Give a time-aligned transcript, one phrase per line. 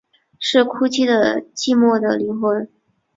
[0.39, 2.67] 是哭泣的寂寞的灵魂